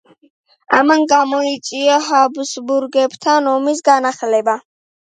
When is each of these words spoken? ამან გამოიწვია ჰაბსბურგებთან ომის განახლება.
ამან 0.77 1.05
გამოიწვია 1.11 1.99
ჰაბსბურგებთან 2.09 3.55
ომის 3.57 3.89
განახლება. 3.93 4.63